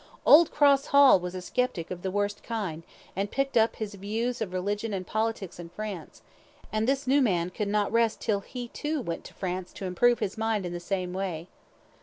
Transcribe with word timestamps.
Old 0.25 0.49
Cross 0.49 0.87
Hall 0.87 1.19
was 1.19 1.35
a 1.35 1.43
sceptic 1.43 1.91
of 1.91 2.01
the 2.01 2.09
worst 2.09 2.41
kind, 2.41 2.81
and 3.15 3.29
picked 3.29 3.55
up 3.55 3.75
his 3.75 3.93
views 3.93 4.41
of 4.41 4.51
religion 4.51 4.95
and 4.95 5.05
politics 5.05 5.59
in 5.59 5.69
France, 5.69 6.23
and 6.71 6.87
this 6.87 7.05
new 7.05 7.21
man 7.21 7.51
could 7.51 7.67
not 7.67 7.91
rest 7.91 8.19
till 8.19 8.39
he 8.39 8.69
too 8.69 8.99
went 8.99 9.23
to 9.25 9.35
France 9.35 9.71
to 9.73 9.85
improve 9.85 10.17
his 10.17 10.39
mind 10.39 10.65
in 10.65 10.73
the 10.73 10.79
same 10.79 11.13
way. 11.13 11.47